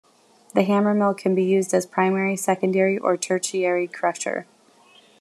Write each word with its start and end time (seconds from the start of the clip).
The 0.55 0.63
hammermill 0.65 1.15
can 1.15 1.35
be 1.35 1.43
used 1.43 1.75
as 1.75 1.85
a 1.85 1.87
primary, 1.87 2.35
secondary, 2.35 2.97
or 2.97 3.17
tertiary 3.17 3.87
crusher. 3.87 4.47